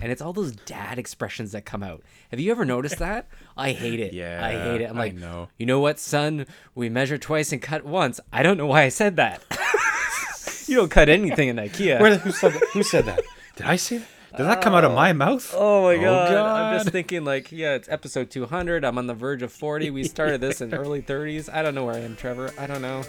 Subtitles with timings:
[0.00, 2.02] and it's all those dad expressions that come out.
[2.30, 3.28] Have you ever noticed that?
[3.56, 4.12] I hate it.
[4.12, 4.90] Yeah, I hate it.
[4.90, 5.48] I'm like, know.
[5.58, 6.46] you know what, son?
[6.74, 8.20] We measure twice and cut once.
[8.32, 9.42] I don't know why I said that.
[10.66, 12.00] you don't cut anything in IKEA.
[12.00, 12.62] Where, who said that?
[12.72, 13.20] Who said that?
[13.56, 14.08] Did I say that?
[14.36, 15.14] Did that come out of my oh.
[15.14, 15.54] mouth?
[15.56, 16.36] Oh my oh, god.
[16.36, 18.84] I'm just thinking like, yeah, it's episode 200.
[18.84, 19.90] I'm on the verge of 40.
[19.90, 21.52] We started this in early 30s.
[21.52, 22.52] I don't know where I am, Trevor.
[22.56, 23.02] I don't know.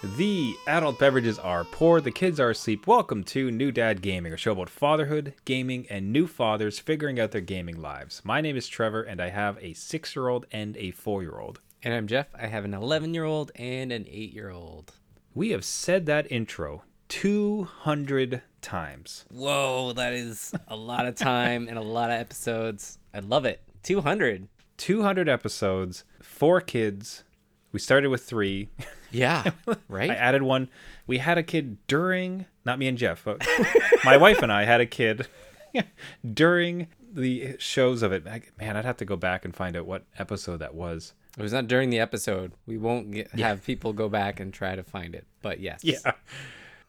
[0.00, 2.86] The adult beverages are poured, the kids are asleep.
[2.86, 7.32] Welcome to New Dad Gaming, a show about fatherhood, gaming, and new fathers figuring out
[7.32, 8.22] their gaming lives.
[8.24, 11.40] My name is Trevor, and I have a six year old and a four year
[11.40, 11.58] old.
[11.82, 12.28] And I'm Jeff.
[12.32, 14.92] I have an 11 year old and an 8 year old.
[15.34, 19.24] We have said that intro 200 times.
[19.32, 22.98] Whoa, that is a lot of time and a lot of episodes.
[23.12, 23.62] I love it.
[23.82, 24.46] 200.
[24.76, 27.24] 200 episodes, four kids.
[27.72, 28.68] We started with three.
[29.10, 29.50] Yeah.
[29.88, 30.10] Right.
[30.10, 30.68] I added one.
[31.06, 33.44] We had a kid during, not me and Jeff, but
[34.04, 35.26] my wife and I had a kid
[36.34, 38.24] during the shows of it.
[38.58, 41.14] Man, I'd have to go back and find out what episode that was.
[41.38, 42.52] It was not during the episode.
[42.66, 45.26] We won't get, have people go back and try to find it.
[45.40, 45.80] But yes.
[45.82, 46.12] Yeah.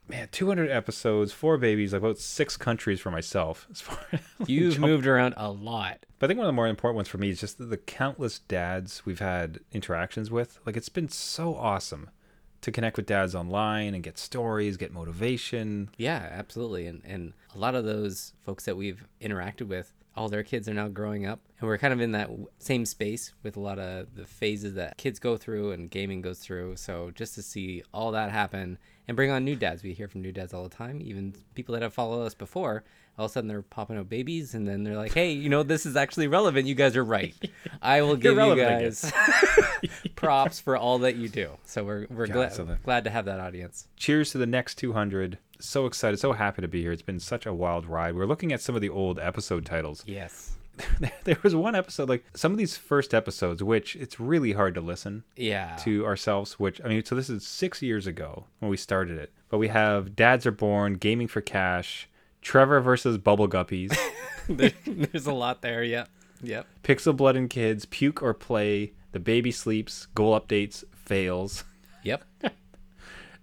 [0.10, 3.68] Man, 200 episodes, four babies, like about six countries for myself.
[3.70, 4.00] As far
[4.48, 6.06] You've moved around a lot.
[6.18, 7.78] But I think one of the more important ones for me is just the, the
[7.78, 10.60] countless dads we've had interactions with.
[10.66, 12.10] Like, it's been so awesome
[12.62, 15.90] to connect with dads online and get stories, get motivation.
[15.96, 16.88] Yeah, absolutely.
[16.88, 20.74] And and a lot of those folks that we've interacted with, all their kids are
[20.74, 24.16] now growing up, and we're kind of in that same space with a lot of
[24.16, 26.76] the phases that kids go through and gaming goes through.
[26.76, 28.78] So just to see all that happen
[29.10, 31.02] and bring on new dads, we hear from new dads all the time.
[31.04, 32.84] Even people that have followed us before,
[33.18, 35.64] all of a sudden they're popping out babies, and then they're like, "Hey, you know,
[35.64, 36.68] this is actually relevant.
[36.68, 37.36] You guys are right.
[37.82, 39.12] I will give you relevant again." guys
[40.16, 43.10] props for all that you do." So we're we're God, glad so the- glad to
[43.10, 43.88] have that audience.
[43.98, 47.46] cheers to the next 200 so excited so happy to be here it's been such
[47.46, 50.56] a wild ride we're looking at some of the old episode titles Yes.
[51.26, 54.82] there was one episode like some of these first episodes which it's really hard to
[54.82, 55.76] listen Yeah.
[55.82, 59.32] to ourselves which i mean so this is six years ago when we started it
[59.50, 62.08] but we have dads are born gaming for cash
[62.42, 63.98] trevor versus bubble guppies
[64.48, 65.84] There- there's a lot there.
[65.84, 66.10] Yep.
[66.42, 66.68] Yep.
[66.84, 71.64] pixel blood and kids puke or play the baby sleeps goal updates fails
[72.04, 72.24] Yep.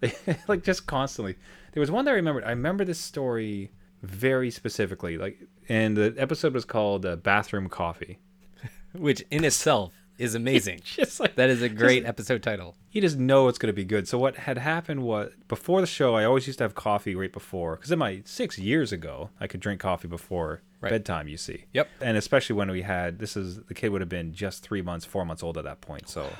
[0.48, 1.36] like just constantly.
[1.72, 2.44] There was one that I remembered.
[2.44, 3.70] I remember this story
[4.06, 5.18] very specifically.
[5.18, 8.18] Like, and the episode was called uh, "Bathroom Coffee."
[8.94, 10.80] Which in itself is amazing.
[10.84, 12.74] Just like That is a great episode title.
[12.90, 14.08] you just know it's going to be good.
[14.08, 17.30] So what had happened was before the show, I always used to have coffee right
[17.32, 20.90] before because in my six years ago, I could drink coffee before Right.
[20.90, 21.26] bedtime.
[21.28, 21.64] You see.
[21.74, 21.88] Yep.
[22.00, 25.04] And especially when we had this is the kid would have been just three months,
[25.04, 26.08] four months old at that point.
[26.08, 26.30] So.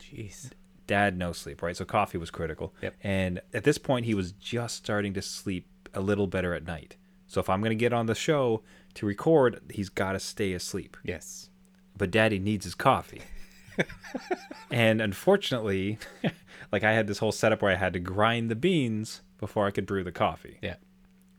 [0.00, 0.50] Jeez.
[0.86, 2.94] dad no sleep right so coffee was critical Yep.
[3.02, 6.96] and at this point he was just starting to sleep a little better at night
[7.34, 8.62] so if i'm going to get on the show
[8.94, 11.50] to record he's got to stay asleep Yes.
[11.96, 13.22] but daddy needs his coffee
[14.70, 15.98] and unfortunately
[16.72, 19.70] like i had this whole setup where i had to grind the beans before i
[19.70, 20.76] could brew the coffee Yeah.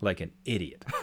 [0.02, 0.84] like an idiot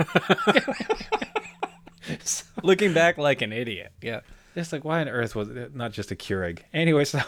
[2.62, 3.92] Looking back like an idiot.
[4.02, 4.20] Yeah.
[4.54, 6.60] Just like why on earth was it not just a Keurig?
[6.72, 7.20] Anyway, so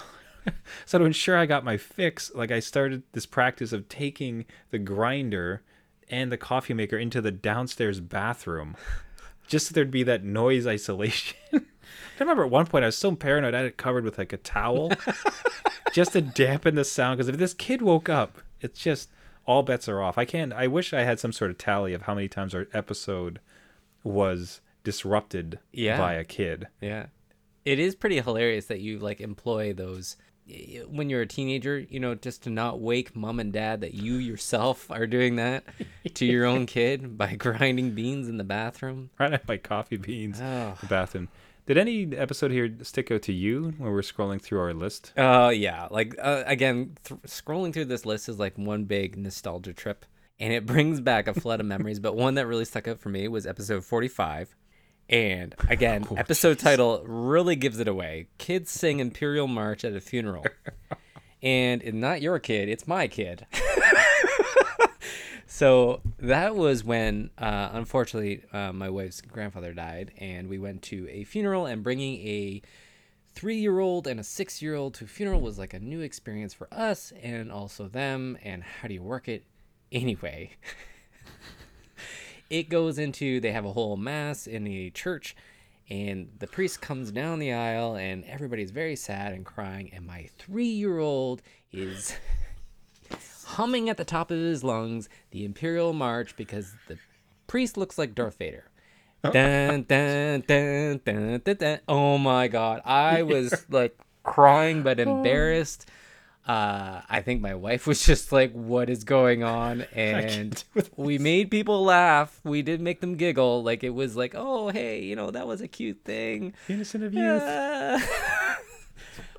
[0.85, 4.79] so to ensure I got my fix, like I started this practice of taking the
[4.79, 5.63] grinder
[6.11, 8.77] and the coffee maker into the downstairs bathroom,
[9.47, 11.37] just so there'd be that noise isolation.
[11.53, 11.61] I
[12.21, 14.37] remember at one point I was so paranoid I had it covered with like a
[14.39, 14.93] towel,
[15.93, 17.17] just to dampen the sound.
[17.19, 19.11] Because if this kid woke up, it's just
[19.47, 20.17] all bets are off.
[20.17, 20.53] I can't.
[20.53, 23.41] I wish I had some sort of tally of how many times our episode
[24.03, 25.99] was disrupted Yeah.
[25.99, 26.69] by a kid.
[26.81, 27.07] Yeah.
[27.65, 30.17] It is pretty hilarious that you like employ those
[30.89, 34.15] when you're a teenager, you know, just to not wake mom and dad that you
[34.17, 35.65] yourself are doing that
[36.15, 39.11] to your own kid by grinding beans in the bathroom.
[39.19, 40.77] right my coffee beans Oh.
[40.81, 41.29] the bathroom
[41.67, 45.51] did any episode here stick out to you when we're scrolling through our list Uh,
[45.55, 45.89] yeah.
[45.91, 50.05] Like uh, again, th- scrolling through this list is like one big nostalgia trip,
[50.39, 52.01] and it brings back a flood of memories.
[52.01, 54.55] But one that really stuck out for me was episode forty-five,
[55.09, 58.29] and again, Oh, episode title really gives it away.
[58.39, 60.45] Kids sing Imperial March at a funeral,
[61.43, 63.47] and it's not your kid; it's my kid.
[65.47, 71.07] So that was when, uh, unfortunately, uh, my wife's grandfather died, and we went to
[71.09, 71.67] a funeral.
[71.67, 72.61] And bringing a
[73.35, 77.53] three-year-old and a six-year-old to a funeral was like a new experience for us and
[77.53, 78.37] also them.
[78.43, 79.45] And how do you work it?
[79.93, 80.51] Anyway,
[82.51, 85.37] it goes into they have a whole mass in a church,
[85.89, 90.29] and the priest comes down the aisle, and everybody's very sad and crying, and my
[90.39, 91.43] three-year-old
[91.73, 92.15] is
[93.45, 96.99] humming at the top of his lungs the Imperial March because the
[97.47, 98.65] priest looks like Darth Vader.
[99.25, 99.31] Oh.
[99.31, 101.81] Dun, dun, dun, dun, dun, dun.
[101.89, 102.83] Oh my god.
[102.85, 105.03] I was like crying but oh.
[105.03, 105.89] embarrassed.
[106.47, 110.63] Uh, I think my wife was just like, "What is going on?" And
[110.97, 112.41] we made people laugh.
[112.45, 113.63] We did make them giggle.
[113.63, 117.15] Like it was like, "Oh, hey, you know that was a cute thing." Innocent of
[117.15, 117.43] youth.
[117.43, 117.99] Uh,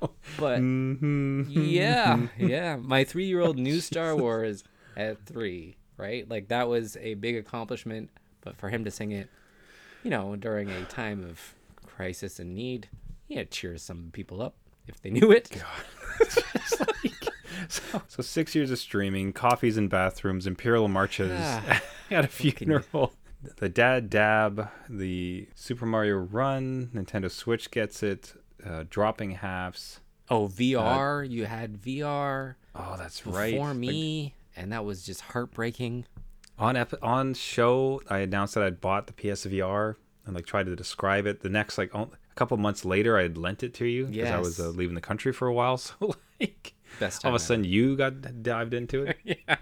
[0.38, 1.44] but Mm-hmm.
[1.48, 2.76] yeah, yeah.
[2.76, 4.64] My three-year-old knew Star Wars
[4.96, 6.28] at three, right?
[6.28, 8.10] Like that was a big accomplishment.
[8.40, 9.28] But for him to sing it,
[10.02, 11.54] you know, during a time of
[11.86, 12.88] crisis and need,
[13.28, 14.54] yeah, cheers some people up
[14.86, 15.50] if they knew it.
[16.58, 16.84] So,
[18.08, 23.12] so six years of streaming, coffees in bathrooms, imperial marches Ah, at a funeral.
[23.58, 28.34] The dad dab, the Super Mario Run, Nintendo Switch gets it,
[28.64, 30.00] uh, dropping halves.
[30.28, 31.28] Oh, VR.
[31.28, 33.54] you had VR Oh, that's before right.
[33.56, 36.06] For me, and that was just heartbreaking.
[36.58, 39.94] on ep- on show, I announced that I'd bought the PSVR
[40.24, 41.40] and like tried to describe it.
[41.42, 44.30] The next like o- a couple months later, I had lent it to you because
[44.30, 45.78] I was uh, leaving the country for a while.
[45.98, 49.16] So like Best all of a sudden, you got dived into it.
[49.24, 49.56] yeah.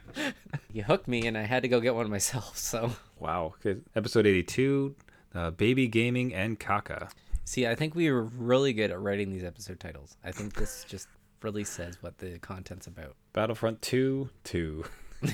[0.72, 2.58] You hooked me, and I had to go get one myself.
[2.58, 3.54] So, Wow.
[3.94, 4.94] Episode 82
[5.34, 7.08] uh, Baby Gaming and Kaka.
[7.44, 10.16] see, I think we were really good at writing these episode titles.
[10.24, 11.06] I think this just
[11.42, 13.14] really says what the content's about.
[13.32, 14.84] Battlefront 2 2.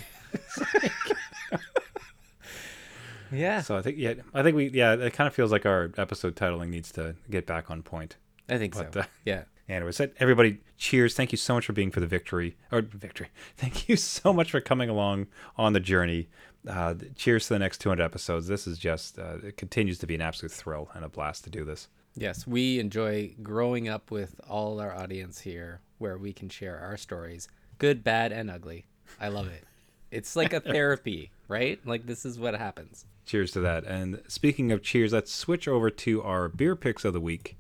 [3.32, 5.91] Yeah, So I think, yeah, I think we, yeah, it kind of feels like our
[5.97, 8.17] episode titling needs to get back on point.
[8.49, 9.00] I think But, so.
[9.00, 9.44] uh, yeah.
[9.69, 11.15] Anyways, everybody, cheers.
[11.15, 13.29] Thank you so much for being for the victory or victory.
[13.56, 16.29] Thank you so much for coming along on the journey.
[16.69, 18.49] Uh, cheers to the next 200 episodes.
[18.49, 21.50] This is just, uh, it continues to be an absolute thrill and a blast to
[21.50, 21.88] do this.
[22.17, 26.97] Yes, we enjoy growing up with all our audience here where we can share our
[26.97, 27.47] stories,
[27.79, 28.87] good, bad, and ugly.
[29.21, 29.65] I love it.
[30.11, 31.79] It's like a therapy, right?
[31.87, 33.05] Like this is what happens.
[33.27, 33.85] Cheers to that.
[33.85, 37.57] And speaking of cheers, let's switch over to our beer picks of the week.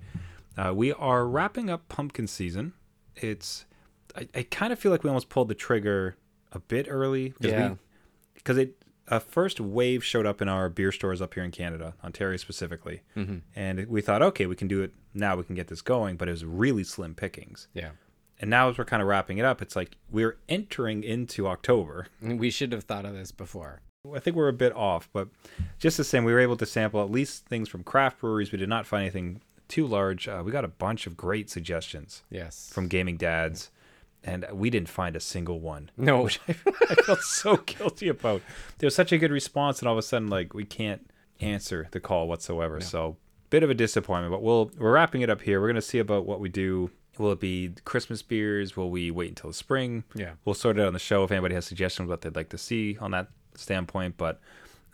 [0.56, 2.72] Uh, we are wrapping up pumpkin season.
[3.16, 3.66] It's,
[4.16, 6.16] I, I kind of feel like we almost pulled the trigger
[6.52, 7.74] a bit early because Yeah.
[8.34, 8.76] because it
[9.06, 13.02] a first wave showed up in our beer stores up here in Canada, Ontario specifically,
[13.16, 13.38] Mm-hmm.
[13.56, 15.34] and we thought, okay, we can do it now.
[15.36, 17.66] We can get this going, but it was really slim pickings.
[17.74, 17.90] Yeah.
[18.40, 22.06] And now as we're kind of wrapping it up, it's like we're entering into October.
[22.22, 23.82] We should have thought of this before.
[24.14, 25.28] I think we're a bit off, but
[25.78, 28.50] just the same, we were able to sample at least things from craft breweries.
[28.50, 30.26] We did not find anything too large.
[30.26, 32.70] Uh, we got a bunch of great suggestions Yes.
[32.72, 33.70] from gaming dads,
[34.24, 35.90] and we didn't find a single one.
[35.98, 36.22] no.
[36.22, 36.52] Which I,
[36.88, 38.40] I felt so guilty about.
[38.78, 41.10] There was such a good response, and all of a sudden, like we can't
[41.40, 42.80] answer the call whatsoever.
[42.80, 43.18] So,
[43.50, 44.32] bit of a disappointment.
[44.32, 45.60] But we'll we're wrapping it up here.
[45.60, 46.90] We're gonna see about what we do.
[47.20, 48.76] Will it be Christmas beers?
[48.76, 50.04] Will we wait until the spring?
[50.14, 50.32] Yeah.
[50.44, 52.58] We'll sort it out on the show if anybody has suggestions what they'd like to
[52.58, 54.16] see on that standpoint.
[54.16, 54.40] But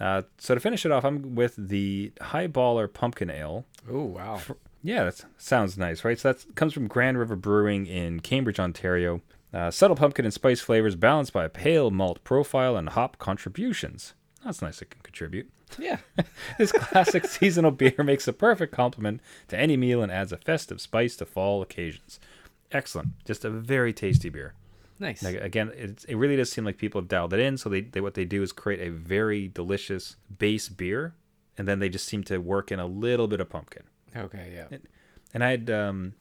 [0.01, 3.65] uh, so to finish it off, I'm with the Highballer Pumpkin Ale.
[3.91, 4.41] Oh wow.
[4.83, 6.19] Yeah, that sounds nice, right?
[6.19, 9.23] So that comes from Grand River Brewing in Cambridge, Ontario.
[9.55, 14.15] Uh, subtle pumpkin and spice flavors balanced by a pale malt profile and hop contributions.
[14.47, 15.51] That's nice it can contribute.
[15.79, 15.99] Yeah.
[16.59, 20.81] This classic seasonal beer makes a perfect complement to any meal and adds a festive
[20.81, 22.21] spice to fall occasions.
[22.71, 23.09] Excellent.
[23.25, 24.55] Just a very tasty beer.
[24.99, 25.23] Nice.
[25.23, 27.59] Again, it, it really does seem like people have dialed it in.
[27.59, 31.15] So they, they what they do is create a very delicious base beer,
[31.59, 33.83] and then they just seem to work in a little bit of pumpkin.
[34.17, 34.53] Okay.
[34.55, 34.79] Yeah.
[35.35, 36.15] And I had, um,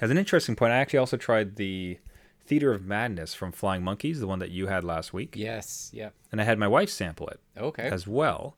[0.00, 1.98] as an interesting point, I actually also tried the
[2.46, 5.90] Theater of Madness from Flying Monkeys, the one that you had last week, Yes.
[5.94, 6.10] Yeah.
[6.30, 7.88] and I had my wife sample it Okay.
[7.88, 8.56] as well,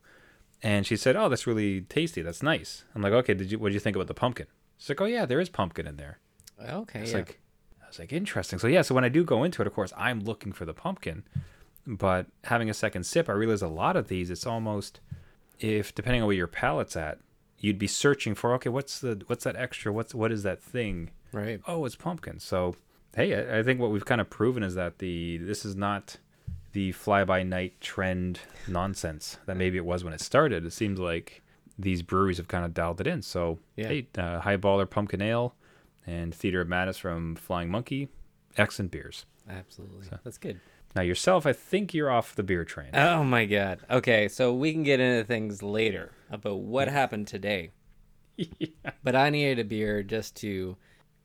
[0.61, 2.21] and she said, "Oh, that's really tasty.
[2.21, 3.59] That's nice." I'm like, "Okay, did you?
[3.59, 5.95] What did you think about the pumpkin?" She's like, "Oh yeah, there is pumpkin in
[5.97, 6.19] there."
[6.61, 7.01] Okay.
[7.01, 7.17] It's yeah.
[7.19, 7.39] like,
[7.83, 8.59] I was like, interesting.
[8.59, 10.73] So yeah, so when I do go into it, of course, I'm looking for the
[10.73, 11.23] pumpkin,
[11.85, 14.99] but having a second sip, I realize a lot of these, it's almost,
[15.59, 17.19] if depending on where your palate's at,
[17.59, 19.93] you'd be searching for, okay, what's the what's that extra?
[19.93, 21.11] What's what is that thing?
[21.31, 21.61] right.
[21.67, 22.39] Oh, it's pumpkin.
[22.39, 22.75] So
[23.17, 26.15] hey, I, I think what we've kind of proven is that the this is not
[26.71, 30.65] the fly by night trend nonsense that maybe it was when it started.
[30.65, 31.41] It seems like
[31.77, 33.21] these breweries have kind of dialed it in.
[33.21, 33.87] So Yeah.
[33.87, 35.55] hey, uh, Highballer Pumpkin Ale
[36.05, 38.09] and Theater of Madness from Flying Monkey,
[38.57, 39.25] excellent beers.
[39.49, 40.07] Absolutely.
[40.23, 40.59] That's good.
[40.95, 42.89] Now yourself, I think you're off the beer train.
[42.93, 43.79] Oh my god.
[43.89, 47.71] Okay, so we can get into things later about what happened today.
[48.35, 48.67] yeah.
[49.03, 50.77] But I needed a beer just to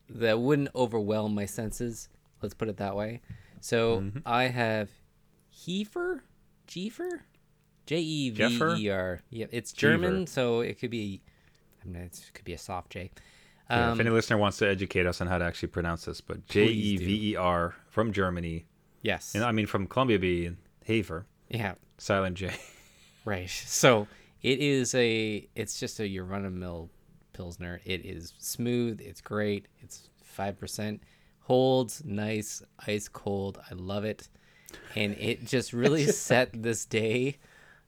[0.09, 2.09] that wouldn't overwhelm my senses.
[2.41, 3.21] Let's put it that way.
[3.61, 4.89] So I have
[5.65, 6.23] Heifer,
[6.67, 7.23] Jeefer,
[7.85, 9.21] J E V E R.
[9.29, 11.21] Yeah, it's German, so it could be.
[11.83, 13.11] I mean, it could be a soft J.
[13.69, 16.21] Yeah, Um, if any listener wants to educate us on how to actually pronounce this,
[16.21, 18.65] but J E V E R from Germany,
[19.01, 19.35] Yes.
[19.35, 21.75] And I mean, from Columbia B and Haver, yeah.
[21.97, 22.53] Silent J.
[23.25, 23.49] Right.
[23.49, 24.07] So
[24.41, 25.47] it is a.
[25.55, 26.89] It's just a your run of mill
[27.33, 27.81] pilsner.
[27.85, 29.01] It is smooth.
[29.01, 29.67] It's great.
[29.79, 31.01] It's five percent.
[31.41, 33.59] Holds nice, ice cold.
[33.69, 34.29] I love it,
[34.95, 37.37] and it just really set this day.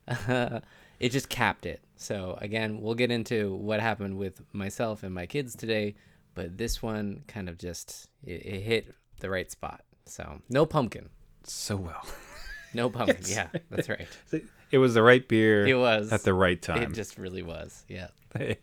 [0.07, 0.59] Uh,
[0.99, 1.81] it just capped it.
[1.97, 5.95] So again, we'll get into what happened with myself and my kids today,
[6.33, 9.81] but this one kind of just it, it hit the right spot.
[10.05, 11.09] So no pumpkin.
[11.43, 12.05] So well.
[12.73, 13.23] No pumpkin.
[13.25, 14.07] Yeah, that's right.
[14.71, 15.65] It was the right beer.
[15.65, 16.81] It was at the right time.
[16.81, 17.85] It just really was.
[17.87, 18.07] Yeah.
[18.37, 18.57] hey,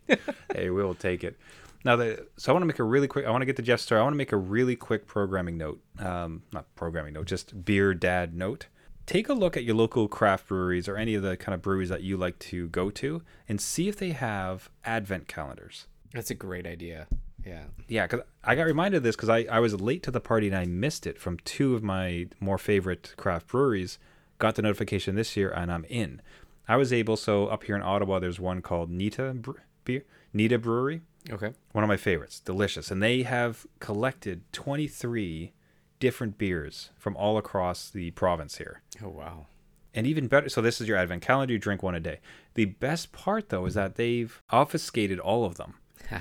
[0.55, 1.39] hey, we will take it.
[1.85, 3.27] Now, the, so I want to make a really quick.
[3.27, 4.01] I want to get to Jeff's story.
[4.01, 5.81] I want to make a really quick programming note.
[5.99, 8.67] Um, not programming note, just beer dad note.
[9.05, 11.89] Take a look at your local craft breweries or any of the kind of breweries
[11.89, 15.87] that you like to go to, and see if they have advent calendars.
[16.13, 17.09] That's a great idea.
[17.45, 17.65] Yeah.
[17.89, 20.47] Yeah, because I got reminded of this because I, I was late to the party
[20.47, 23.99] and I missed it from two of my more favorite craft breweries.
[24.39, 26.21] Got the notification this year and I'm in.
[26.69, 29.53] I was able, so up here in Ottawa, there's one called Nita Bre-
[29.85, 31.03] Beer, Nita Brewery.
[31.31, 31.53] Okay.
[31.73, 32.91] One of my favorites, delicious.
[32.91, 35.53] And they have collected 23
[36.01, 38.83] different beers from all across the province here.
[39.03, 39.47] Oh wow.
[39.95, 42.19] And even better, so this is your advent calendar, you drink one a day.
[42.55, 45.75] The best part though is that they've obfuscated all of them.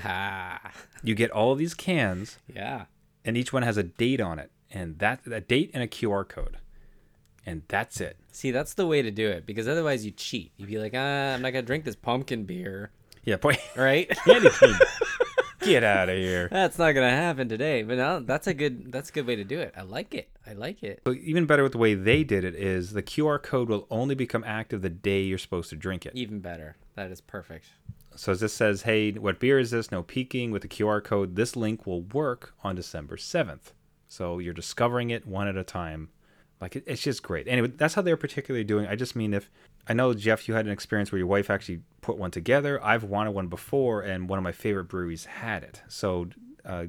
[1.02, 2.84] You get all of these cans yeah.
[3.24, 6.28] and each one has a date on it and that a date and a QR
[6.28, 6.58] code.
[7.44, 8.16] And that's it.
[8.30, 10.52] See, that's the way to do it because otherwise you cheat.
[10.56, 12.90] You'd be like, ah, I'm not gonna drink this pumpkin beer,
[13.24, 14.08] Yeah, boy, right?
[14.24, 14.74] candy cane.
[15.60, 16.48] Get out of here.
[16.50, 17.82] that's not gonna happen today.
[17.84, 19.72] But now that's a good that's a good way to do it.
[19.76, 20.28] I like it.
[20.46, 21.02] I like it.
[21.06, 24.14] So even better with the way they did it is the QR code will only
[24.16, 26.12] become active the day you're supposed to drink it.
[26.16, 26.76] Even better.
[26.96, 27.66] That is perfect.
[28.16, 29.90] So as this says, hey, what beer is this?
[29.92, 31.36] No peeking with the QR code.
[31.36, 33.72] This link will work on December 7th.
[34.08, 36.10] So you're discovering it one at a time.
[36.62, 37.48] Like it, it's just great.
[37.48, 38.86] Anyway, that's how they're particularly doing.
[38.86, 39.50] I just mean if
[39.88, 42.82] I know Jeff, you had an experience where your wife actually put one together.
[42.82, 45.82] I've wanted one before, and one of my favorite breweries had it.
[45.88, 46.28] So,
[46.64, 46.86] uh,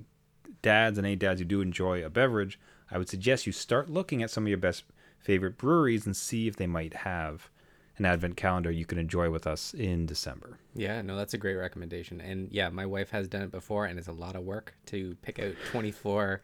[0.62, 2.60] dads and any dads who do enjoy a beverage,
[2.92, 4.84] I would suggest you start looking at some of your best
[5.18, 7.50] favorite breweries and see if they might have
[7.98, 10.60] an advent calendar you can enjoy with us in December.
[10.76, 12.22] Yeah, no, that's a great recommendation.
[12.22, 15.16] And yeah, my wife has done it before, and it's a lot of work to
[15.24, 16.44] pick out 24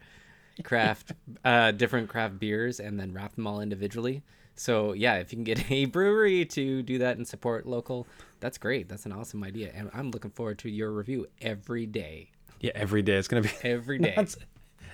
[0.64, 1.12] craft,
[1.44, 4.22] uh, different craft beers and then wrap them all individually.
[4.56, 8.06] So yeah, if you can get a brewery to do that and support local,
[8.40, 8.88] that's great.
[8.88, 12.30] That's an awesome idea, and I'm looking forward to your review every day.
[12.60, 14.10] Yeah, every day it's gonna be Every day.
[14.16, 14.36] That's-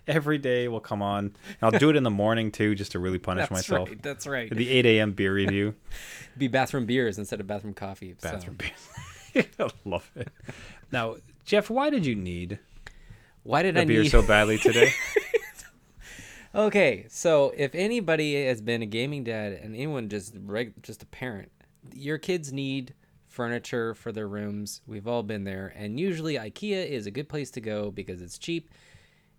[0.08, 1.24] every day will come on.
[1.24, 3.88] And I'll do it in the morning too, just to really punish That's myself.
[3.88, 4.00] right.
[4.00, 4.48] That's right.
[4.54, 5.12] The 8 a.m.
[5.14, 5.74] beer review.
[6.38, 8.14] Be bathroom beers instead of bathroom coffee.
[8.18, 9.44] so- Bathroom beer.
[9.58, 10.28] I love it.
[10.92, 12.60] Now, Jeff, why did you need
[13.42, 14.10] Why did I beer need?
[14.10, 14.92] so badly today?
[16.56, 21.06] Okay, so if anybody has been a gaming dad and anyone just reg- just a
[21.06, 21.52] parent,
[21.94, 22.94] your kids need
[23.28, 24.80] furniture for their rooms.
[24.86, 28.38] We've all been there, and usually IKEA is a good place to go because it's
[28.38, 28.70] cheap.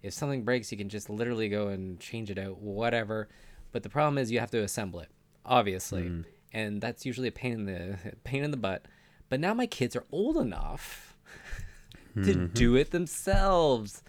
[0.04, 3.30] If something breaks, you can just literally go and change it out, whatever.
[3.72, 5.10] But the problem is you have to assemble it,
[5.44, 6.26] obviously, mm.
[6.54, 8.86] and that's usually a pain in the pain in the butt.
[9.28, 11.18] But now my kids are old enough
[12.14, 12.54] to mm-hmm.
[12.54, 14.04] do it themselves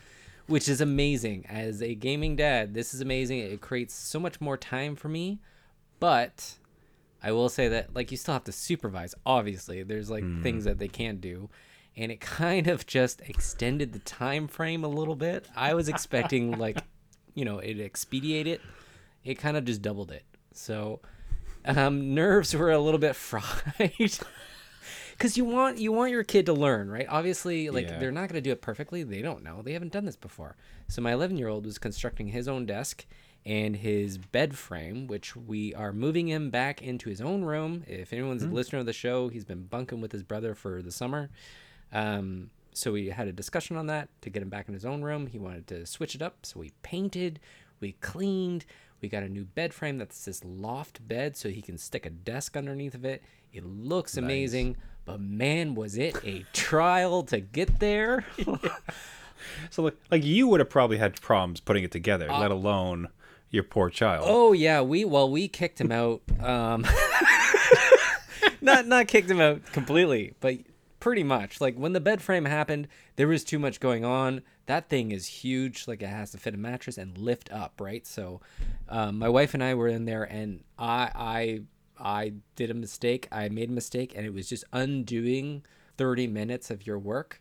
[0.49, 1.47] which is amazing.
[1.49, 3.39] As a gaming dad, this is amazing.
[3.39, 5.39] It creates so much more time for me,
[6.01, 6.57] but
[7.23, 9.15] I will say that like you still have to supervise.
[9.25, 11.51] Obviously, there's like things that they can't do,
[11.97, 15.47] and it kind of just extended the time frame a little bit.
[15.55, 16.83] I was expecting like,
[17.35, 18.61] you know, it expedite it.
[19.25, 20.25] It kind of just doubled it.
[20.55, 21.01] So,
[21.65, 24.19] um, nerves were a little bit fried.
[25.19, 27.07] Because you want you want your kid to learn right?
[27.09, 27.99] Obviously like Yeah.
[27.99, 29.03] they're not going to do it perfectly.
[29.03, 29.63] They don't know.
[29.63, 30.57] They haven't done this before.
[30.87, 33.05] So my 11 year old was constructing his own desk
[33.45, 37.83] and his bed frame which we are moving him back into his own room.
[37.89, 40.93] If anyone's a listener of the show he's been bunking with his brother for the
[40.93, 41.31] summer.
[41.93, 45.03] Um, so we had a discussion on that to get him back in his own
[45.03, 45.27] room.
[45.27, 47.41] He wanted to switch it up so we painted
[47.81, 48.65] we cleaned
[49.01, 52.11] we got a new bed frame that's this loft bed so he can stick a
[52.11, 53.23] desk underneath of it.
[53.53, 54.77] It looks amazing
[55.09, 58.25] but man was it a trial to get there.
[59.71, 63.09] So, like, like you would have probably had problems putting it together, let alone
[63.51, 64.25] your poor child.
[64.29, 66.85] oh yeah we well we kicked him out um
[68.61, 70.57] not not kicked him out completely but
[71.01, 71.61] pretty much.
[71.61, 74.43] Like when the bed frame happened there was too much going on.
[74.67, 78.07] That thing is huge like it has to fit a mattress and lift up right?
[78.07, 78.41] So
[78.89, 81.61] um, my wife and i were in there and i i
[81.99, 85.63] i did a mistake i made a mistake and it was just undoing
[85.97, 87.41] 30 minutes of your work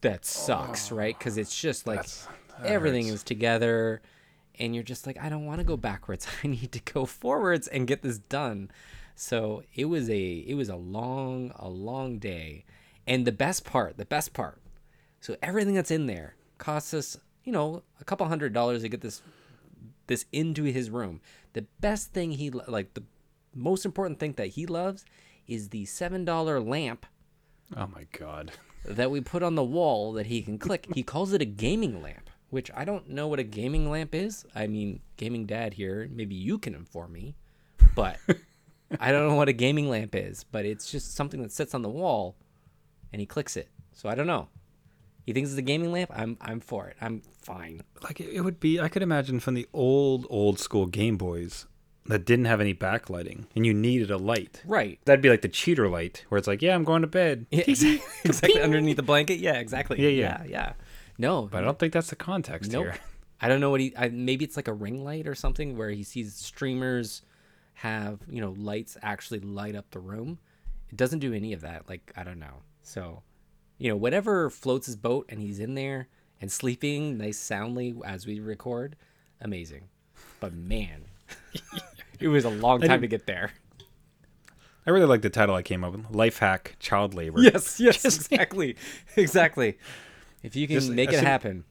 [0.00, 2.28] that sucks right because it's just like that
[2.64, 3.16] everything hurts.
[3.16, 4.02] is together
[4.58, 6.26] and you're just like, I don't want to go backwards.
[6.44, 8.70] I need to go forwards and get this done.
[9.14, 12.64] So it was a it was a long a long day,
[13.06, 14.60] and the best part, the best part.
[15.20, 19.02] So everything that's in there costs us, you know, a couple hundred dollars to get
[19.02, 19.22] this
[20.06, 21.20] this into his room.
[21.52, 23.04] The best thing he like the
[23.54, 25.04] most important thing that he loves
[25.46, 27.06] is the seven dollar lamp
[27.76, 28.52] Oh my god.
[28.84, 30.86] that we put on the wall that he can click.
[30.94, 34.44] he calls it a gaming lamp, which I don't know what a gaming lamp is.
[34.54, 37.34] I mean, gaming dad here, maybe you can inform me,
[37.94, 38.18] but
[39.00, 41.82] I don't know what a gaming lamp is, but it's just something that sits on
[41.82, 42.36] the wall
[43.12, 43.68] and he clicks it.
[43.92, 44.48] So I don't know.
[45.24, 46.10] He thinks it's a gaming lamp.
[46.12, 46.96] I'm I'm for it.
[47.00, 47.82] I'm fine.
[48.02, 51.66] Like it it would be I could imagine from the old old school Game Boys
[52.06, 54.62] that didn't have any backlighting and you needed a light.
[54.66, 54.98] Right.
[55.04, 57.46] That'd be like the cheater light where it's like, yeah, I'm going to bed.
[57.50, 59.38] Yeah, exactly, exactly underneath the blanket.
[59.38, 60.00] Yeah, exactly.
[60.02, 60.42] Yeah, yeah.
[60.42, 60.72] yeah, yeah.
[61.18, 62.84] No, But I don't think that's the context Nope.
[62.84, 62.94] here.
[63.40, 63.92] I don't know what he.
[63.96, 67.22] I, maybe it's like a ring light or something where he sees streamers
[67.74, 70.38] have you know lights actually light up the room.
[70.90, 71.88] It doesn't do any of that.
[71.88, 72.62] Like I don't know.
[72.82, 73.22] So,
[73.78, 76.08] you know, whatever floats his boat and he's in there
[76.40, 78.94] and sleeping nice soundly as we record,
[79.40, 79.88] amazing.
[80.38, 81.04] But man,
[82.22, 83.52] it was a long time to get there.
[84.86, 86.10] I really like the title I came up with.
[86.10, 87.40] Life hack child labor.
[87.40, 88.76] Yes, yes, exactly,
[89.16, 89.78] exactly.
[90.42, 91.64] If you can Just- make it happen,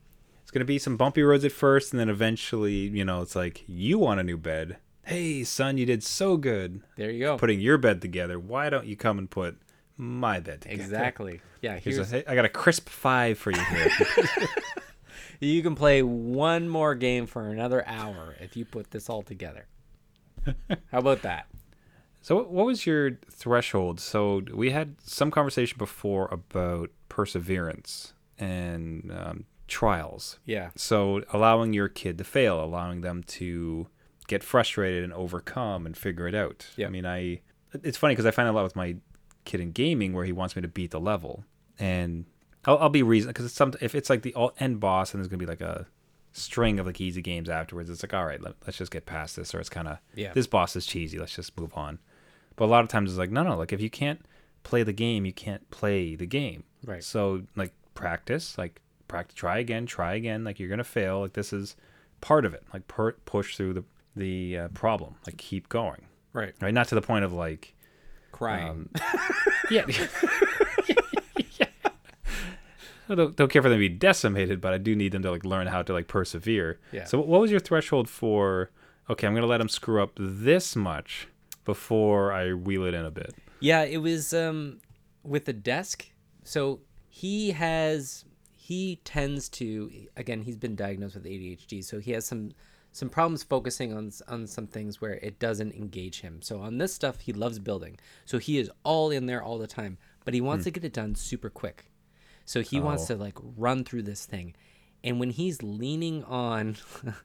[0.43, 3.63] It's gonna be some bumpy roads at first, and then eventually, you know, it's like
[3.67, 4.77] you want a new bed.
[5.03, 7.37] Hey, son, you did so good there you go.
[7.37, 8.39] putting your bed together.
[8.39, 9.57] Why don't you come and put
[9.97, 10.81] my bed together?
[10.81, 11.41] Exactly.
[11.61, 11.79] Yeah.
[11.79, 13.89] Here's Here's a, hey, I got a crisp five for you here.
[15.43, 19.65] You can play one more game for another hour if you put this all together.
[20.91, 21.47] How about that?
[22.21, 23.99] so, what- what was your threshold?
[23.99, 30.39] So, we had some conversation before about perseverance and um, trials.
[30.45, 30.69] Yeah.
[30.75, 33.87] So, allowing your kid to fail, allowing them to
[34.27, 36.67] get frustrated and overcome and figure it out.
[36.77, 36.87] Yeah.
[36.87, 37.41] I mean, I
[37.83, 38.95] it's funny because I find a lot with my
[39.45, 41.43] kid in gaming where he wants me to beat the level,
[41.79, 42.25] and
[42.65, 45.27] I'll, I'll be reason because it's some if it's like the end boss and there's
[45.29, 45.87] gonna be like a
[46.33, 47.89] string of like easy games afterwards.
[47.89, 50.33] It's like all right, let, let's just get past this, or it's kind of Yeah.
[50.33, 51.17] this boss is cheesy.
[51.19, 51.99] Let's just move on.
[52.55, 53.57] But a lot of times it's like no, no.
[53.57, 54.21] Like if you can't
[54.63, 56.63] play the game, you can't play the game.
[56.85, 57.03] Right.
[57.03, 60.43] So like practice, like practice, try again, try again.
[60.43, 61.21] Like you're gonna fail.
[61.21, 61.75] Like this is
[62.21, 62.63] part of it.
[62.73, 63.83] Like per- push through the
[64.15, 65.15] the uh, problem.
[65.25, 66.05] Like keep going.
[66.33, 66.53] Right.
[66.61, 66.73] Right.
[66.73, 67.73] Not to the point of like
[68.31, 68.69] Crying.
[68.69, 68.89] um,
[69.71, 69.85] yeah.
[73.11, 75.31] I don't, don't care for them to be decimated, but I do need them to
[75.31, 76.79] like learn how to like persevere.
[76.91, 77.05] Yeah.
[77.05, 78.71] So what was your threshold for?
[79.09, 81.27] Okay, I'm gonna let them screw up this much
[81.65, 83.35] before I wheel it in a bit.
[83.59, 84.79] yeah, it was um
[85.23, 86.09] with the desk.
[86.43, 92.25] So he has he tends to again, he's been diagnosed with ADHD, so he has
[92.25, 92.51] some
[92.93, 96.41] some problems focusing on on some things where it doesn't engage him.
[96.41, 97.97] So on this stuff, he loves building.
[98.25, 100.93] So he is all in there all the time, but he wants to get it
[100.93, 101.85] done super quick.
[102.51, 103.15] So he wants Oh.
[103.15, 104.53] to like run through this thing.
[105.05, 106.75] And when he's leaning on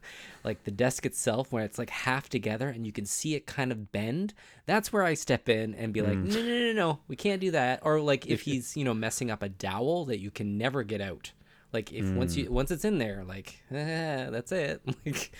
[0.45, 3.73] like the desk itself where it's like half together and you can see it kind
[3.73, 4.33] of bend,
[4.65, 6.33] that's where I step in and be like, mm.
[6.33, 9.29] "No, no, no, no, we can't do that." Or like if he's, you know, messing
[9.29, 11.33] up a dowel that you can never get out.
[11.73, 12.49] Like if once you mm.
[12.49, 14.81] once it's in there, like, that's it.
[15.05, 15.31] Like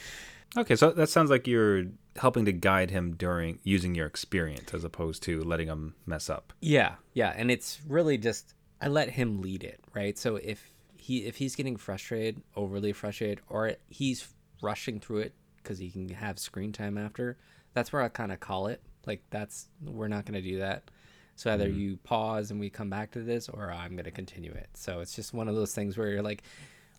[0.57, 1.85] Okay, so that sounds like you're
[2.17, 6.51] helping to guide him during using your experience as opposed to letting him mess up.
[6.61, 10.17] Yeah, yeah, and it's really just I let him lead it, right?
[10.17, 14.27] So if he if he's getting frustrated, overly frustrated, or he's
[14.61, 17.37] rushing through it because he can have screen time after,
[17.73, 18.81] that's where I kind of call it.
[19.05, 20.89] Like that's we're not going to do that.
[21.35, 21.79] So either mm-hmm.
[21.79, 24.69] you pause and we come back to this, or I'm going to continue it.
[24.73, 26.41] So it's just one of those things where you're like,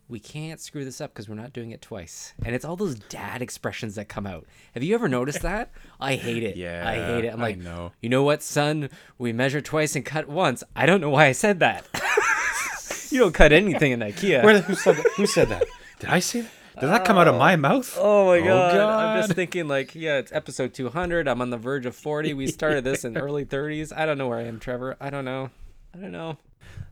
[0.08, 2.32] we can't screw this up because we're not doing it twice.
[2.44, 4.46] And it's all those dad expressions that come out.
[4.72, 5.70] Have you ever noticed that?
[6.00, 6.56] I hate it.
[6.56, 6.88] Yeah.
[6.88, 7.32] I hate it.
[7.32, 7.92] I'm like, know.
[8.00, 8.88] you know what, son?
[9.18, 10.64] We measure twice and cut once.
[10.74, 11.86] I don't know why I said that.
[13.10, 14.42] you don't cut anything in IKEA.
[14.42, 15.06] Where, who said that?
[15.16, 15.64] Who said that?
[16.00, 16.50] Did I say that?
[16.80, 17.56] Did that come out of my oh.
[17.56, 17.96] mouth?
[17.98, 18.74] Oh my god.
[18.74, 19.04] Oh, god.
[19.04, 21.26] I'm just thinking like, yeah, it's episode 200.
[21.26, 22.34] I'm on the verge of 40.
[22.34, 23.92] We started this in early 30s.
[23.94, 24.96] I don't know where I am, Trevor.
[25.00, 25.50] I don't know.
[25.94, 26.38] I don't know.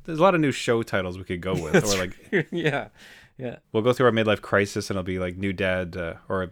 [0.05, 2.89] There's a lot of new show titles we could go with, or like yeah.
[3.39, 3.57] Yeah.
[3.73, 6.51] we'll go through our midlife crisis, and it'll be like new dad uh, or a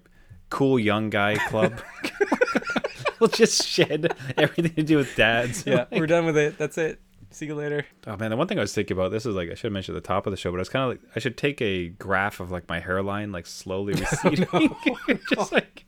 [0.51, 1.81] cool young guy club.
[3.21, 5.65] we'll just shed everything to do with dads.
[5.67, 5.87] Yeah.
[5.91, 6.59] We're done with it.
[6.59, 7.01] That's it.
[7.35, 7.85] See you later.
[8.07, 9.73] Oh man, the one thing I was thinking about this is like I should have
[9.73, 11.37] mentioned at the top of the show, but I was kind of like I should
[11.37, 14.79] take a graph of like my hairline like slowly receding, oh
[15.35, 15.85] just like,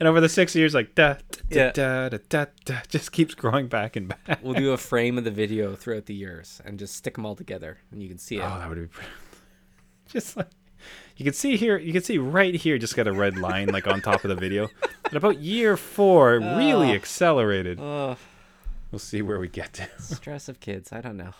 [0.00, 1.14] and over the six years like da
[1.48, 4.40] da da da da, da just keeps growing back and back.
[4.42, 7.36] We'll do a frame of the video throughout the years and just stick them all
[7.36, 8.42] together and you can see it.
[8.42, 9.08] Oh, that would be pretty-
[10.08, 10.48] just like
[11.16, 13.86] you can see here, you can see right here, just got a red line like
[13.86, 14.68] on top of the video.
[15.04, 16.94] And about year four, it really Oh.
[16.94, 17.78] accelerated.
[17.78, 18.16] Oh,
[18.90, 19.88] We'll see where we get to.
[19.98, 20.92] stress of kids.
[20.92, 21.32] I don't know.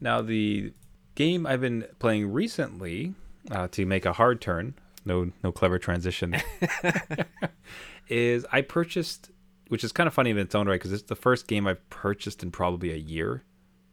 [0.00, 0.72] Now, the
[1.14, 3.14] game I've been playing recently
[3.50, 6.36] uh, to make a hard turn, no, no clever transition,
[8.08, 9.30] is I purchased,
[9.68, 11.88] which is kind of funny in its own right because it's the first game I've
[11.90, 13.44] purchased in probably a year.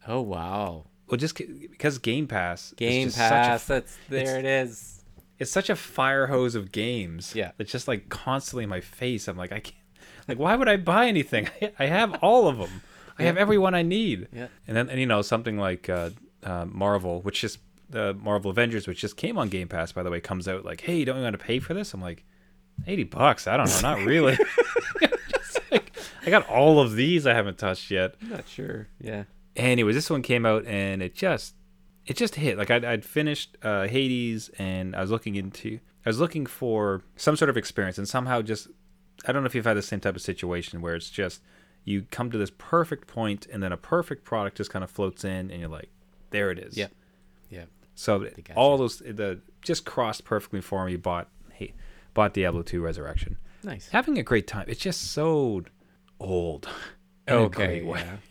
[0.06, 0.86] Oh wow.
[1.08, 3.66] Well, just because Game Pass, is Game such a Pass.
[3.66, 4.38] That's there.
[4.38, 5.02] It is.
[5.40, 7.34] it's such a fire hose of games.
[7.34, 7.50] Yeah.
[7.58, 9.26] It's just like constantly in my face.
[9.26, 9.74] I'm like, I can't,
[10.30, 11.48] like, why would I buy anything?
[11.78, 12.82] I have all of them.
[13.18, 14.28] I have everyone I need.
[14.32, 14.46] Yeah.
[14.66, 16.10] And then, and you know, something like uh,
[16.42, 17.58] uh, Marvel, which just,
[17.90, 20.80] the Marvel Avengers, which just came on Game Pass, by the way, comes out like,
[20.80, 21.92] hey, don't you want to pay for this?
[21.92, 22.24] I'm like,
[22.86, 23.46] 80 bucks?
[23.46, 23.80] I don't know.
[23.82, 24.38] Not really.
[25.70, 25.92] Like,
[26.26, 28.14] I got all of these I haven't touched yet.
[28.20, 28.88] I'm not sure.
[29.00, 29.24] Yeah.
[29.56, 31.54] Anyways, this one came out and it just
[32.06, 32.58] it just hit.
[32.58, 37.02] Like I'd, I'd finished uh, Hades and I was looking into I was looking for
[37.16, 38.68] some sort of experience and somehow just
[39.26, 41.42] I don't know if you've had the same type of situation where it's just
[41.84, 45.24] you come to this perfect point and then a perfect product just kind of floats
[45.24, 45.90] in and you're like,
[46.30, 46.76] there it is.
[46.76, 46.88] Yeah.
[47.48, 47.64] Yeah.
[47.94, 50.96] So all those the just crossed perfectly for me.
[50.96, 51.74] Bought hey,
[52.14, 53.36] bought Diablo 2 Resurrection.
[53.62, 53.88] Nice.
[53.88, 54.64] Having a great time.
[54.68, 55.64] It's just so
[56.18, 56.68] old.
[57.28, 57.82] Okay.
[57.84, 58.16] Yeah.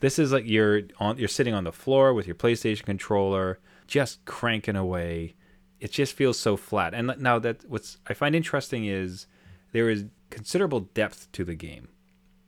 [0.00, 4.22] This is like you're on you're sitting on the floor with your PlayStation controller, just
[4.26, 5.34] cranking away.
[5.80, 6.92] It just feels so flat.
[6.92, 9.26] And now that what's I find interesting is
[9.72, 10.04] there is
[10.34, 11.88] considerable depth to the game.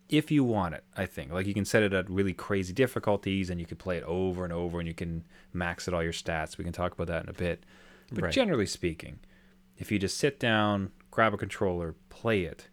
[0.08, 1.32] If you want it, I think.
[1.32, 4.44] Like you can set it at really crazy difficulties and you can play it over
[4.44, 6.56] and over and you can max it all your stats.
[6.58, 7.64] We can talk about that in a bit.
[8.12, 8.32] But Right.
[8.32, 9.18] generally speaking,
[9.78, 12.68] if you just sit down, grab a controller, play it,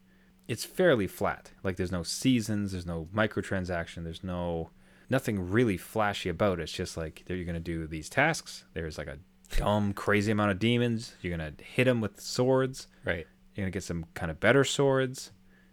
[0.47, 1.51] it's fairly flat.
[1.63, 4.69] Like there's no seasons, there's no microtransaction, there's no
[5.09, 6.63] nothing really flashy about it.
[6.63, 8.65] It's just like you're gonna do these tasks.
[8.73, 9.17] There's like a
[9.57, 11.15] dumb, crazy amount of demons.
[11.21, 12.87] You're gonna hit them with swords.
[13.05, 13.25] Right.
[13.55, 15.31] You're gonna get some kind of better swords.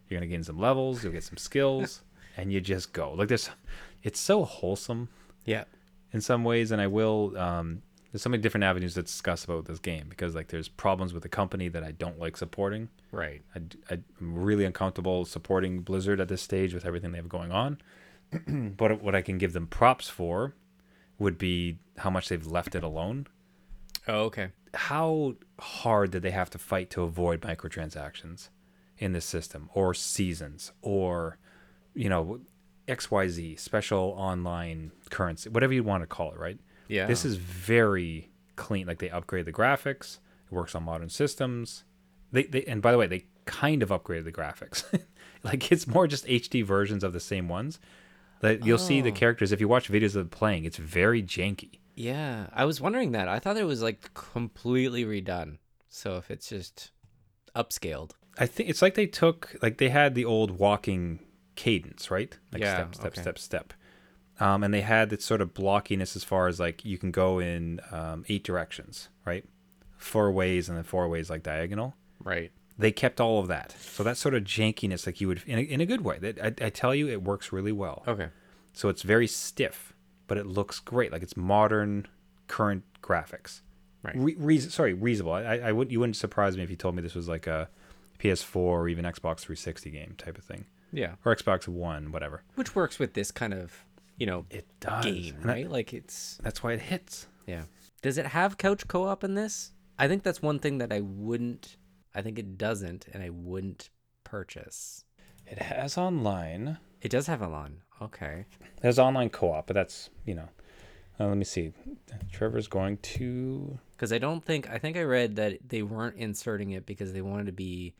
[0.08, 1.02] You're gonna gain some levels.
[1.02, 2.02] You'll get some skills,
[2.36, 3.12] and you just go.
[3.12, 3.50] Like this,
[4.02, 5.08] it's so wholesome
[5.44, 5.64] Yeah.
[6.12, 7.36] in some ways, and I will.
[7.38, 11.12] Um, there's so many different avenues to discuss about this game because like there's problems
[11.14, 12.88] with the company that I don't like supporting.
[13.12, 13.42] Right.
[13.54, 17.52] I, I, am really uncomfortable supporting Blizzard at this stage with everything they have going
[17.52, 17.78] on.
[18.76, 20.54] but what I can give them props for
[21.20, 23.28] would be how much they've left it alone.
[24.10, 24.48] Oh, okay.
[24.74, 28.48] How hard did they have to fight to avoid microtransactions
[28.98, 31.38] in this system or seasons or,
[31.94, 32.40] you know,
[32.88, 36.58] XYZ, special online currency, whatever you want to call it, right?
[36.88, 37.06] Yeah.
[37.06, 38.86] This is very clean.
[38.86, 40.18] Like they upgrade the graphics.
[40.50, 41.84] It works on modern systems.
[42.32, 44.84] They, they and by the way, they kind of upgraded the graphics.
[45.42, 47.78] like it's more just HD versions of the same ones.
[48.40, 49.14] That you'll see the Oh.
[49.14, 50.64] characters if you watch videos of them playing.
[50.64, 51.79] It's very janky.
[52.00, 53.28] Yeah, I was wondering that.
[53.28, 55.58] I thought it was like completely redone.
[55.88, 56.92] So if it's just
[57.54, 58.12] upscaled.
[58.38, 61.20] I think it's like they took like they had the old walking
[61.56, 62.38] cadence, right?
[62.52, 63.20] Like Yeah, step, step, okay.
[63.20, 63.72] step, step.
[64.38, 67.38] Um, and they had this sort of blockiness as far as like you can go
[67.38, 69.44] in um, eight directions, right?
[69.98, 71.94] Four ways and then four ways like diagonal.
[72.24, 72.50] Right.
[72.78, 73.72] they kept all of that.
[73.78, 76.18] So that sort of jankiness, like you would in a, in a good way.
[76.18, 78.02] That I, I tell you, it works really well.
[78.08, 78.28] Okay.
[78.72, 79.89] So it's very stiff,
[80.30, 81.10] but it looks great.
[81.10, 82.06] Like it's modern,
[82.46, 83.62] current graphics.
[84.04, 84.14] Right.
[84.16, 85.32] Re- reas- sorry, reasonable.
[85.32, 87.68] I, I would you wouldn't surprise me if you told me this was like a
[88.20, 91.14] PS4 or even Xbox 360 game type of thing, Yeah.
[91.24, 92.42] or Xbox One, whatever.
[92.54, 93.84] Which works with this kind of,
[94.18, 95.04] you know, It does.
[95.04, 95.70] game, And that- right?
[95.70, 97.26] Like it's that's why it hits.
[97.46, 97.64] yeah.
[98.02, 99.72] Does it have couch co-op in this?
[99.98, 101.76] I think that's one thing that I wouldn't
[102.14, 103.90] I think it doesn't and I wouldn't
[104.24, 105.04] purchase.
[105.46, 106.78] It has online.
[107.02, 107.78] It does have a lawn.
[108.02, 108.44] Okay.
[108.82, 110.48] Has online co-op, but that's you know.
[111.18, 111.72] Uh, let me see.
[112.32, 116.70] Trevor's going to Because I don't think I think I read that they weren't inserting
[116.70, 117.94] it because they wanted to be,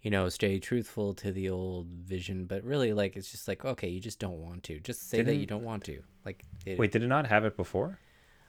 [0.00, 2.46] you know, stay truthful to the old vision.
[2.46, 4.80] But really, like it's just like okay, you just don't want to.
[4.80, 6.02] Just say that you don't want to.
[6.24, 6.92] Like it, wait.
[6.92, 7.98] Did it not have it before?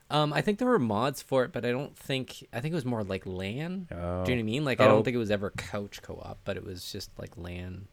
[0.09, 2.75] Um, I think there were mods for it, but I don't think I think it
[2.75, 3.89] was more like LAN.
[3.91, 4.23] Oh.
[4.23, 4.63] Do you know what I mean?
[4.63, 4.87] Like I Oh.
[4.87, 7.89] don't think it was ever couch co-op, but it was just like LAN.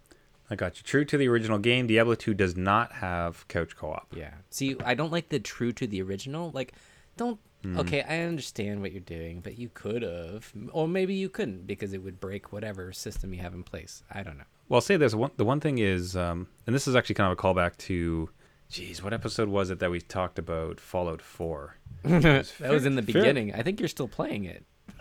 [0.54, 0.84] I got you.
[0.84, 4.06] True to the original game, Diablo 2 does not have couch co-op.
[4.14, 4.30] Yeah.
[4.50, 6.52] See, I don't like the true to the original.
[6.54, 6.74] Like,
[7.16, 7.40] don't.
[7.62, 7.80] Hmm.
[7.80, 11.92] Okay, I understand what you're doing, but you could have, or maybe you couldn't because
[11.92, 14.04] it would break whatever system you have in place.
[14.12, 14.44] I don't know.
[14.68, 15.12] Well, I'll say this.
[15.12, 18.30] One, the one thing is, um, and this is actually kind of a callback to,
[18.68, 21.74] geez, what episode was it that we talked about Fallout 4?
[22.04, 23.52] that was in the fair- beginning.
[23.54, 24.64] I think you're still playing it.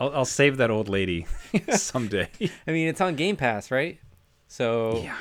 [0.00, 1.26] I'll, I'll save that old lady
[1.76, 2.28] someday.
[2.66, 4.00] I mean, it's on Game Pass, right?
[4.48, 5.16] So yeah.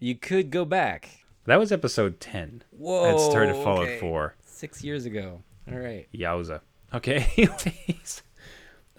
[0.00, 1.08] you could go back.
[1.44, 2.64] That was episode 10.
[2.70, 3.04] Whoa.
[3.04, 4.00] I had started Fallout okay.
[4.00, 4.34] 4.
[4.44, 5.42] Six years ago.
[5.70, 6.08] All right.
[6.14, 6.60] Yowza.
[6.94, 7.26] Okay.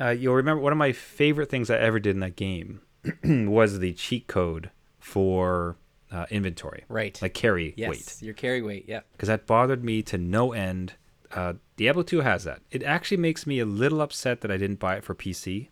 [0.01, 2.81] Uh, you'll remember one of my favorite things I ever did in that game
[3.23, 5.77] was the cheat code for
[6.11, 7.17] uh, inventory, Right.
[7.21, 8.85] like carry yes, weight, your carry weight.
[8.87, 9.01] Yeah.
[9.11, 10.93] because that bothered me to no end.
[11.35, 12.61] Uh, Diablo 2 has that.
[12.71, 15.69] It actually makes me a little upset that I didn't buy it for PC.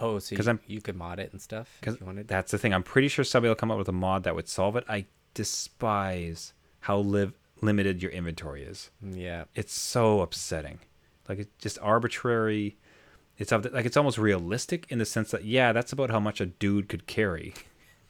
[0.00, 2.28] Oh, so you, I'm- you could mod it and stuff if you wanted.
[2.28, 2.72] that's the thing.
[2.72, 4.84] I'm pretty sure somebody will come up with a mod that would solve it.
[4.88, 8.90] I despise how live limited your inventory is.
[9.02, 9.44] yeah.
[9.54, 10.78] It's so upsetting.
[11.28, 12.76] Like it's just arbitrary.
[13.38, 16.20] It's of the- like it's almost realistic in the sense that yeah, that's about how
[16.20, 17.54] much a dude could carry.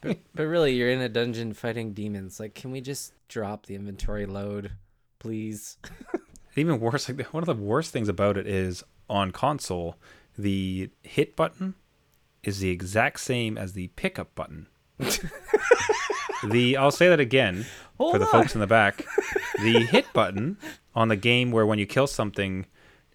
[0.00, 2.40] But, but really, you're in a dungeon fighting demons.
[2.40, 4.72] Like, can we just drop the inventory load,
[5.20, 5.76] please?
[6.56, 9.96] Even worse, like one of the worst things about it is on console,
[10.36, 11.74] the hit button
[12.42, 14.66] is the exact same as the pickup button.
[16.44, 17.64] the I'll say that again
[17.96, 18.30] for Hold the on.
[18.30, 19.04] folks in the back.
[19.62, 20.56] The hit button
[20.94, 22.66] on the game where when you kill something,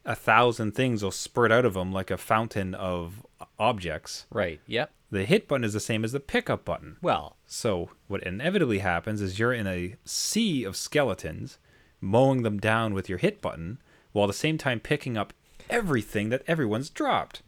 [0.06, 3.26] a thousand things will spurt out of them like a fountain of
[3.60, 4.26] objects.
[4.32, 4.62] Right.
[4.67, 4.91] Yep.
[5.12, 6.97] The hit button is the same as the pickup button.
[7.02, 11.60] Well, So what inevitably happens is you're in a sea of skeletons,
[12.02, 13.80] mowing them down with your hit button,
[14.12, 15.34] while at the same time picking up
[15.70, 17.42] everything that everyone's dropped.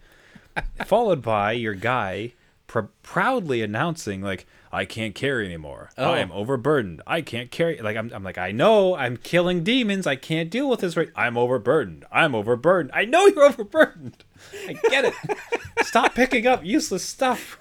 [0.86, 2.34] Followed by your guy
[2.68, 5.90] pr- proudly announcing like, "I can't carry anymore.
[5.98, 6.12] Oh.
[6.12, 7.02] I am overburdened.
[7.06, 10.08] I can't carry." Like I'm, I'm like, I know I'm killing demons.
[10.08, 11.10] I can't deal with this right.
[11.16, 12.06] I'm overburdened.
[12.12, 12.92] I'm overburdened.
[12.94, 14.24] I know you're overburdened.
[14.68, 15.14] I get it.
[15.84, 17.58] Stop picking up useless stuff.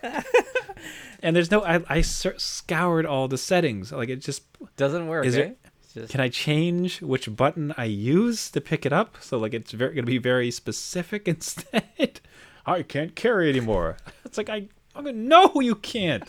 [1.22, 1.64] and there's no.
[1.64, 3.92] I, I scoured all the settings.
[3.92, 4.42] Like it just.
[4.77, 5.27] doesn't work.
[5.27, 5.42] Is eh?
[5.42, 5.59] it-
[5.94, 9.16] just- Can I change which button I use to pick it up?
[9.20, 12.20] So like it's very going to be very specific instead.
[12.66, 13.96] I can't carry anymore.
[14.24, 14.68] It's like I.
[14.94, 16.24] I mean, no, you can't.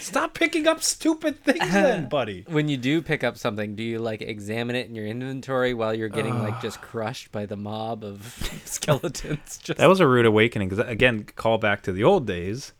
[0.00, 2.44] Stop picking up stupid things, then, buddy.
[2.48, 5.94] when you do pick up something, do you like examine it in your inventory while
[5.94, 8.20] you're getting like just crushed by the mob of
[8.64, 9.58] skeletons?
[9.62, 12.72] Just That was a rude awakening because again, call back to the old days.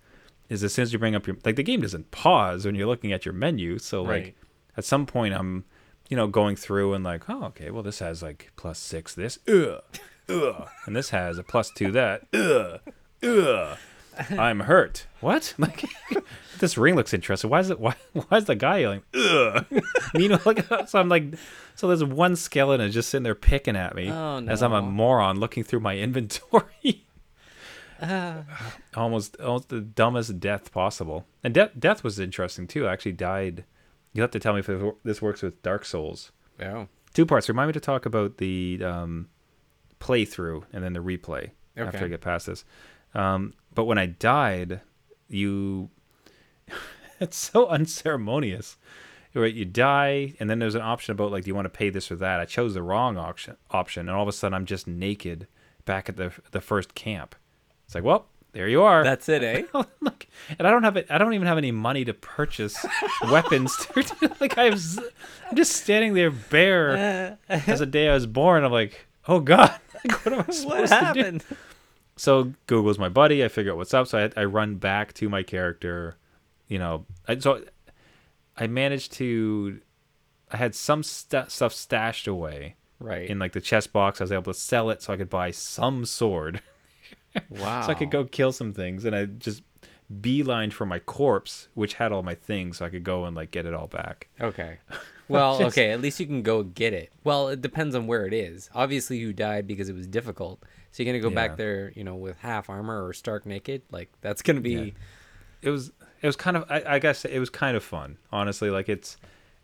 [0.49, 2.87] Is as soon as you bring up your like the game doesn't pause when you're
[2.87, 3.79] looking at your menu.
[3.79, 4.35] So like Right.
[4.77, 5.65] at some point I'm,
[6.09, 9.39] you know, going through and like, oh okay, well this has like plus six this,
[9.49, 9.83] ugh,
[10.29, 12.81] ugh, and this has a plus two that, ugh,
[13.23, 13.79] ugh.
[14.31, 15.07] I'm hurt.
[15.21, 15.55] What?
[15.59, 15.85] Like
[16.61, 17.51] this ring looks interesting.
[17.51, 17.81] Why is it?
[17.81, 17.95] Why?
[18.13, 19.03] Why is the guy yelling?
[19.15, 19.67] Ugh.
[20.15, 21.35] you know, like so I'm like,
[21.75, 25.39] so there's one skeleton just sitting there picking at me Oh, as I'm a moron
[25.41, 27.05] looking through my inventory.
[28.01, 28.45] Ah.
[28.95, 31.27] almost, almost the dumbest death possible.
[31.43, 32.87] And death, death was interesting too.
[32.87, 33.65] I actually died.
[34.17, 34.71] You have to tell me if
[35.05, 36.33] this works with Dark Souls.
[37.17, 37.49] two parts.
[37.49, 39.29] Remind me to talk about the um,
[40.01, 42.65] playthrough and then the replay after I get past this.
[43.15, 44.81] Um, but when I died,
[45.29, 45.91] you.
[47.21, 48.77] it's so unceremonious.
[49.35, 51.91] Right, you die, and then there's an option about like, do you want to pay
[51.91, 52.41] this or that?
[52.41, 55.47] I chose the wrong option, option, and all of a sudden I'm just naked
[55.85, 57.35] back at the the first camp.
[57.85, 59.05] It's like, well, there you are.
[59.05, 59.63] that's it, eh?
[60.01, 61.07] like, and I don't have it.
[61.11, 62.85] I don't even have any money to purchase
[63.31, 63.77] weapons.
[64.41, 64.99] like I was,
[65.51, 68.65] I'm just standing there bare as the day I was born.
[68.65, 71.41] I'm like, oh god, like, what am I supposed what to do?
[72.17, 73.45] So Google's my buddy.
[73.45, 74.07] I figure out what's up.
[74.07, 76.17] So I, I run back to my character.
[76.67, 77.63] You know, I, so
[78.57, 79.81] I managed to.
[80.51, 83.29] I had some st- stuff stashed away Right.
[83.29, 84.21] in like the chest box.
[84.21, 86.63] I was able to sell it so I could buy some sword.
[87.51, 87.83] Wow.
[87.83, 89.63] so I could go kill some things, and I just
[90.21, 93.51] beelined for my corpse, which had all my things, so I could go and like
[93.51, 94.29] get it all back.
[94.41, 94.79] Okay.
[95.29, 95.91] Well, Just- okay.
[95.91, 97.11] At least you can go get it.
[97.25, 98.71] Well, it depends on where it is.
[98.75, 100.63] Obviously, you died because it was difficult.
[100.93, 101.49] So you're gonna go Yeah.
[101.49, 103.83] back there, you know, with half armor or stark naked.
[103.91, 104.71] Like that's gonna be.
[104.71, 104.91] Yeah.
[105.63, 105.89] It was
[106.23, 108.71] it was kind of I, I guess it was kind of fun, honestly.
[108.71, 109.17] Like it's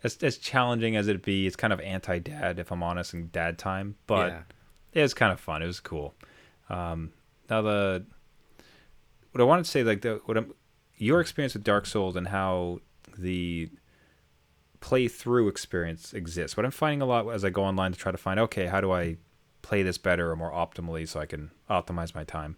[0.03, 1.47] as as challenging as it be.
[1.47, 4.41] It's kind of anti dad, if I'm honest, and dad time, but yeah.
[4.91, 5.61] it was kind of fun.
[5.61, 6.13] It was cool.
[6.69, 7.13] Um,
[7.49, 8.05] now the
[9.31, 10.53] what I wanted to say, like the what I'm,
[10.97, 12.79] your experience with Dark Souls and how
[13.17, 13.69] the
[14.81, 16.57] playthrough experience exists.
[16.57, 18.81] What I'm finding a lot as I go online to try to find, okay, how
[18.81, 19.17] do I
[19.61, 22.57] play this better or more optimally so I can optimize my time.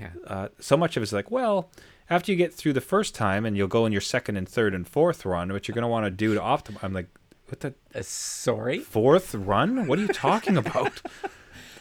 [0.00, 0.10] Yeah.
[0.26, 1.70] Uh, so much of it's like, well,
[2.08, 4.74] after you get through the first time and you'll go in your second and third
[4.74, 6.82] and fourth run, what you're going to want to do to optimize.
[6.84, 7.08] I'm like,
[7.46, 8.78] what the Uh, sorry.
[8.78, 9.86] fourth run?
[9.86, 11.02] What are you talking about?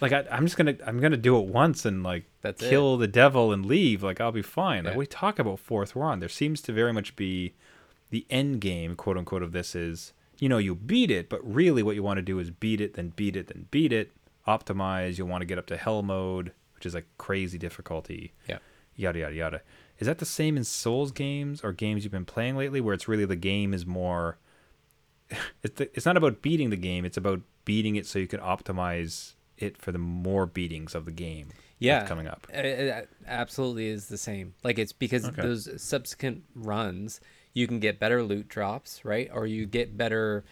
[0.01, 3.07] like I, I'm just gonna I'm gonna do it once and like That's kill the
[3.07, 4.01] devil and leave.
[4.03, 4.85] Like I'll be fine.
[4.85, 6.19] Like we talk about fourth run.
[6.19, 7.53] There seems to very much be
[8.09, 11.83] the end game, quote unquote, of this is you know you beat it, but really
[11.83, 14.11] what you want to do is beat it, then beat it, then beat it.
[14.47, 15.17] Optimize.
[15.17, 18.33] You'll want to get up to hell mode, which is like crazy difficulty.
[18.49, 18.57] Yeah.
[18.95, 19.61] Yada yada yada.
[19.99, 23.07] Is that the same in Souls games or games you've been playing lately, where it's
[23.07, 24.39] really the game is more
[25.63, 28.39] it's, the, it's not about beating the game it's about beating it so you can
[28.39, 31.47] optimize it for the more beatings of the game.
[31.79, 32.45] yeah coming up.
[32.53, 35.41] it- it absolutely is the same like it's because Okay.
[35.41, 37.19] those subsequent runs
[37.53, 40.43] you can get better loot drops right or you get better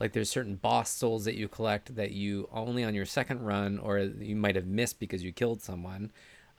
[0.00, 3.78] like there's certain boss souls that you collect that you only on your second run
[3.78, 6.10] or you might have missed because you killed someone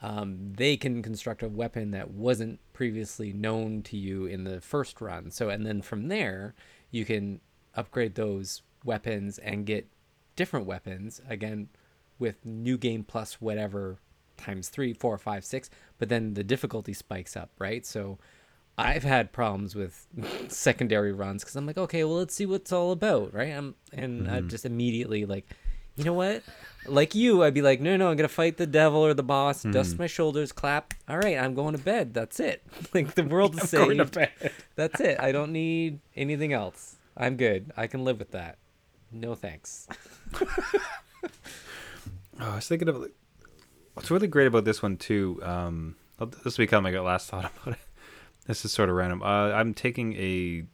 [0.02, 5.00] um, they can construct a weapon that wasn't previously known to you in the first
[5.00, 6.54] run so and then from there
[6.90, 7.40] you can
[7.74, 9.86] upgrade those weapons and get
[10.36, 11.68] different weapons again
[12.20, 13.98] with new game plus whatever
[14.36, 17.84] times three, four, five, six, but then the difficulty spikes up, right?
[17.84, 18.18] So
[18.78, 20.06] I've had problems with
[20.48, 23.52] secondary runs because I'm like, okay, well, let's see what's all about, right?
[23.52, 24.48] I'm and I'm mm-hmm.
[24.48, 25.46] just immediately like,
[25.96, 26.42] you know what?
[26.86, 29.62] Like you, I'd be like, no, no, I'm gonna fight the devil or the boss,
[29.62, 30.02] dust mm-hmm.
[30.02, 30.94] my shoulders, clap.
[31.08, 32.14] All right, I'm going to bed.
[32.14, 32.62] That's it.
[32.94, 34.14] like the world is Going to saved.
[34.14, 34.52] bed.
[34.76, 35.20] That's it.
[35.20, 36.96] I don't need anything else.
[37.16, 37.72] I'm good.
[37.76, 38.56] I can live with that.
[39.12, 39.88] No thanks.
[42.40, 43.06] Oh, I was thinking of
[43.94, 45.40] what's really great about this one too.
[45.42, 47.80] Um, this will become like a last thought about it.
[48.46, 49.22] This is sort of random.
[49.22, 50.64] Uh, I'm taking a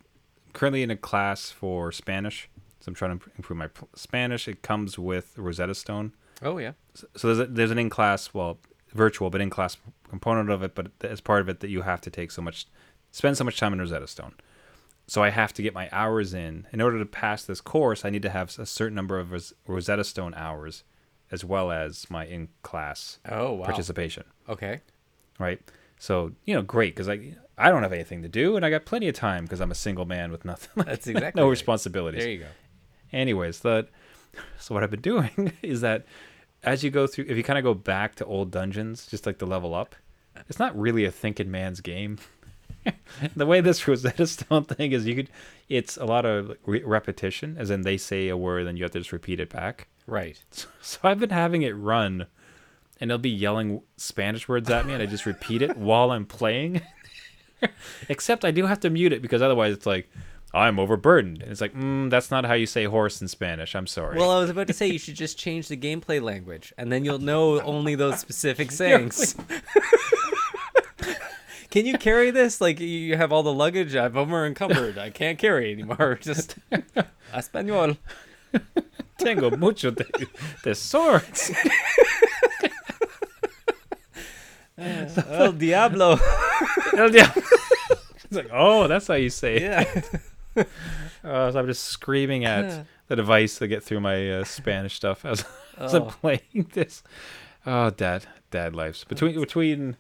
[0.52, 2.48] currently in a class for Spanish,
[2.81, 4.46] so I'm trying to improve my Spanish.
[4.46, 6.12] It comes with Rosetta Stone.
[6.40, 6.72] Oh yeah.
[6.94, 8.59] So there's a, there's an in class, well,
[8.94, 9.76] virtual, but in class
[10.09, 10.74] component of it.
[10.74, 12.66] But as part of it, that you have to take so much,
[13.11, 14.35] spend so much time in Rosetta Stone.
[15.09, 16.66] So I have to get my hours in.
[16.72, 20.05] In order to pass this course, I need to have a certain number of Rosetta
[20.05, 20.85] Stone hours,
[21.31, 23.65] as well as my in class Oh wow.
[23.67, 24.25] participation.
[24.49, 24.81] Okay.
[25.39, 25.61] Right.
[25.99, 28.85] So you know, great because I I don't have anything to do, and I got
[28.85, 31.51] plenty of time because I'm a single man with nothing, That's exactly no right.
[31.51, 32.47] responsibilities There you go.
[33.12, 33.89] anyways that
[34.59, 36.05] so what i've been doing is that
[36.62, 39.39] as you go through if you kind of go back to old dungeons just like
[39.39, 39.95] the level up
[40.51, 42.19] it's not really a thinking man's game
[43.37, 45.31] the way this rosetta stone thing is you could
[45.71, 48.91] it's a lot of re- repetition as in they say a word and you have
[48.93, 50.42] to just repeat it back Right.
[50.81, 52.27] so i've been having it run
[53.01, 56.25] and it'll be yelling spanish words at me and i just repeat it while i'm
[56.27, 56.81] playing
[58.09, 60.09] except i do have to mute it because otherwise it's like
[60.55, 63.87] i'm overburdened and it's like mm, that's not how you say horse in spanish i'm
[63.87, 66.90] sorry Well, I was about to say you should just change the gameplay language, and
[66.92, 69.35] then you'll know only those specific sayings.
[71.71, 72.61] Can you carry this?
[72.61, 73.95] Like you have all the luggage.
[73.97, 74.97] I'm over encumbered.
[74.97, 76.19] I can't carry anymore.
[76.23, 76.57] Just
[77.35, 77.99] español.
[79.18, 80.05] Tengo mucho de,
[80.64, 81.50] de swords
[84.79, 86.18] El diablo.
[86.94, 90.64] it's like oh that's how you say it Yeah.
[91.24, 95.24] uh, so i'm just screaming at the device to get through my uh, spanish stuff
[95.24, 95.44] as,
[95.79, 96.07] as i'm Oh.
[96.07, 97.02] playing this
[97.64, 99.96] oh dad dad lives between between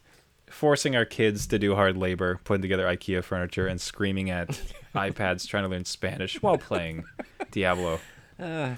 [0.50, 4.48] forcing our kids to do hard labor putting together ikea furniture and screaming at
[4.94, 7.04] ipads trying to learn spanish while playing
[7.50, 7.98] diablo
[8.38, 8.74] Uh,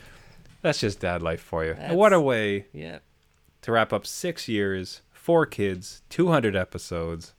[0.62, 2.98] that's just dad life for you And what a way yeah.
[3.62, 7.34] to wrap up six years four kids 200 episodes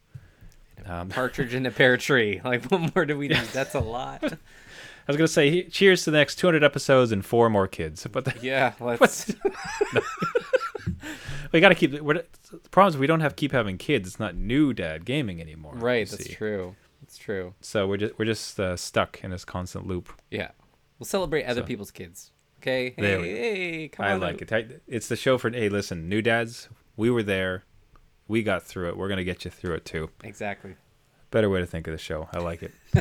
[0.86, 2.39] um, Partridge in a pear tree.
[2.43, 3.38] Like what more do we need?
[3.53, 4.23] That's a lot.
[4.34, 8.25] I was gonna say cheers to the next 200 episodes and four more kids, but
[8.25, 8.73] the, Yeah.
[8.79, 9.34] Let's.
[11.51, 11.99] we gotta keep.
[11.99, 14.08] We're, the problem is we don't have keep having kids.
[14.08, 15.73] It's not new dad gaming anymore.
[15.75, 16.08] Right.
[16.08, 16.34] That's see.
[16.34, 16.75] true.
[17.01, 17.53] That's true.
[17.62, 20.10] So we're just we're just uh, stuck in this constant loop.
[20.29, 20.51] Yeah.
[20.99, 22.32] We'll celebrate other So- people's kids.
[22.62, 22.93] Okay.
[22.95, 24.24] Hey, There we hey, come I on.
[24.24, 24.60] I like out.
[24.60, 24.82] it.
[24.88, 26.69] It's the show for hey, listen, new dads.
[26.98, 27.63] We were there.
[28.28, 28.98] We got through it.
[28.98, 30.10] We're gonna get you through it too.
[30.24, 30.76] Exactly.
[31.32, 32.28] Better way to think of the show.
[32.34, 32.72] I like it.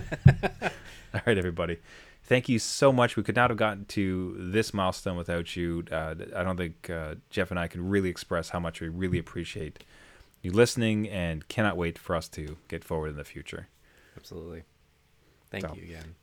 [1.15, 1.79] All right, everybody.
[2.25, 3.17] Thank you so much.
[3.17, 5.85] We could not have gotten to this milestone without you.
[5.91, 9.19] Uh, I don't think uh, Jeff and I can really express how much we really
[9.19, 9.83] appreciate
[10.43, 13.69] you listening and cannot wait for us to get forward in the future.
[14.17, 14.63] Absolutely.
[15.51, 15.75] Thank So.
[15.75, 16.15] you again.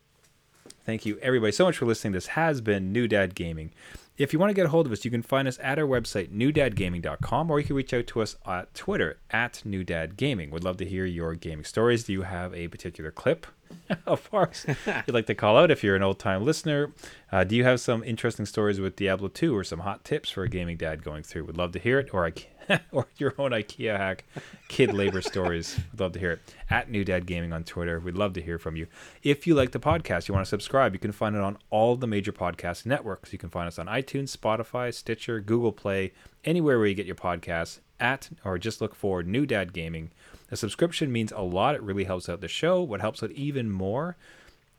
[0.85, 2.13] Thank you, everybody, so much for listening.
[2.13, 3.71] This has been New Dad Gaming.
[4.19, 5.85] If you want to get a hold of us, you can find us at our
[5.85, 10.51] website, newdadgaming.com, or you can reach out to us at Twitter, at newdadgaming.
[10.51, 12.03] We'd love to hear your gaming stories.
[12.03, 13.47] Do you have a particular clip
[14.05, 16.91] of ours you'd like to call out if you're an old time listener?
[17.31, 20.43] Uh, do you have some interesting stories with Diablo 2 or some hot tips for
[20.43, 21.45] a gaming dad going through?
[21.45, 22.13] We'd love to hear it.
[22.13, 24.25] Or, I, or your own IKEA hack,
[24.67, 25.77] kid labor stories.
[25.91, 26.39] We'd love to hear it.
[26.69, 27.99] At New Dad Gaming on Twitter.
[27.99, 28.87] We'd love to hear from you.
[29.23, 31.95] If you like the podcast, you want to subscribe, you can find it on all
[31.95, 33.33] the major podcast networks.
[33.33, 36.13] You can find us on iTunes, Spotify, Stitcher, Google Play,
[36.43, 37.79] anywhere where you get your podcasts.
[37.99, 40.11] At or just look for New Dad Gaming.
[40.55, 41.75] A subscription means a lot.
[41.75, 42.81] It really helps out the show.
[42.81, 44.15] What helps out even more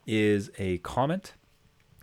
[0.07, 1.33] is a comment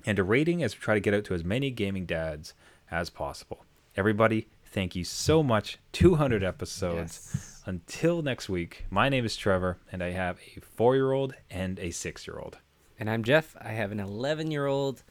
[0.06, 2.54] and a rating as we try to get out to as many gaming dads
[2.88, 3.64] as possible.
[3.96, 5.78] Everybody, thank you so much.
[5.90, 7.28] 200 episodes.
[7.34, 7.62] Yes.
[7.66, 11.80] Until next week, my name is Trevor, and I have a four year old and
[11.80, 12.58] a six year old.
[13.00, 13.56] And I'm Jeff.
[13.60, 15.02] I have an 11 year old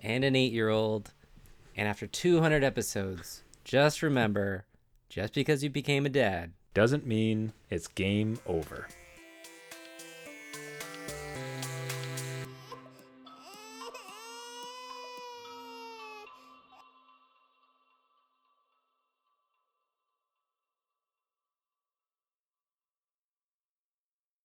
[0.00, 1.12] and an 8 year old
[1.76, 4.64] And after 200 episodes, just remember
[5.10, 8.86] just because you became a dad Doesn't mean it's game over.